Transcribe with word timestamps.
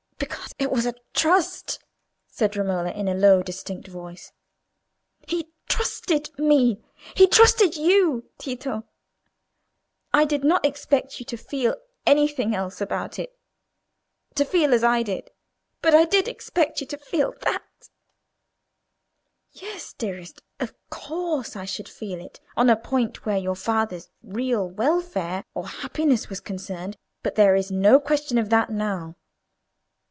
"Because 0.21 0.53
it 0.59 0.69
was 0.71 0.85
a 0.85 0.93
trust," 1.15 1.79
said 2.27 2.55
Romola, 2.55 2.91
in 2.91 3.07
a 3.07 3.15
low 3.15 3.37
but 3.37 3.47
distinct 3.47 3.87
voice. 3.87 4.31
"He 5.27 5.47
trusted 5.67 6.29
me, 6.37 6.79
he 7.15 7.25
trusted 7.25 7.75
you, 7.75 8.29
Tito. 8.37 8.83
I 10.13 10.25
did 10.25 10.43
not 10.43 10.63
expect 10.63 11.19
you 11.19 11.25
to 11.25 11.37
feel 11.37 11.75
anything 12.05 12.53
else 12.53 12.79
about 12.79 13.17
it—to 13.17 14.45
feel 14.45 14.75
as 14.75 14.83
I 14.83 15.01
do—but 15.01 15.95
I 15.95 16.05
did 16.05 16.27
expect 16.27 16.81
you 16.81 16.87
to 16.87 16.97
feel 16.99 17.33
that." 17.41 17.63
"Yes, 19.53 19.93
dearest, 19.93 20.41
of 20.59 20.75
course 20.91 21.55
I 21.55 21.65
should 21.65 21.89
feel 21.89 22.21
it 22.23 22.39
on 22.55 22.69
a 22.69 22.75
point 22.75 23.25
where 23.25 23.37
your 23.39 23.55
father's 23.55 24.11
real 24.21 24.69
welfare 24.69 25.43
or 25.55 25.67
happiness 25.67 26.29
was 26.29 26.39
concerned; 26.39 26.95
but 27.23 27.33
there 27.33 27.55
is 27.55 27.71
no 27.71 27.99
question 27.99 28.37
of 28.37 28.49
that 28.51 28.69
now. 28.69 29.15